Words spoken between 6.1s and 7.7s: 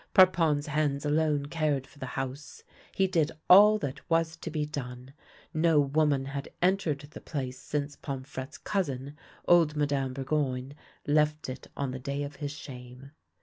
had entered the place